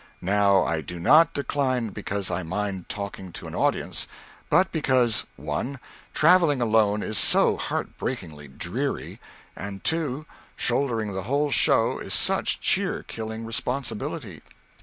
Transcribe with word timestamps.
Now, 0.23 0.65
I 0.65 0.81
do 0.81 0.99
not 0.99 1.35
decline 1.35 1.89
because 1.91 2.31
I 2.31 2.41
mind 2.41 2.89
talking 2.89 3.31
to 3.33 3.45
an 3.45 3.53
audience, 3.53 4.07
but 4.49 4.71
because 4.71 5.25
(1) 5.35 5.77
travelling 6.15 6.59
alone 6.59 7.03
is 7.03 7.19
so 7.19 7.55
heart 7.55 7.99
breakingly 7.99 8.47
dreary, 8.47 9.19
and 9.55 9.83
(2) 9.83 10.25
shouldering 10.55 11.13
the 11.13 11.21
whole 11.29 11.51
show 11.51 11.99
is 11.99 12.15
such 12.15 12.59
cheer 12.61 13.03
killing 13.03 13.45
responsibility. 13.45 14.41